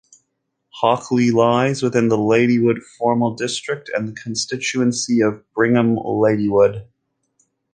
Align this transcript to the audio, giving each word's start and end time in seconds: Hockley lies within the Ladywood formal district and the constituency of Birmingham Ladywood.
Hockley 0.81 1.29
lies 1.29 1.83
within 1.83 2.07
the 2.07 2.17
Ladywood 2.17 2.81
formal 2.97 3.35
district 3.35 3.91
and 3.93 4.07
the 4.07 4.13
constituency 4.19 5.21
of 5.21 5.43
Birmingham 5.53 5.95
Ladywood. 5.95 6.87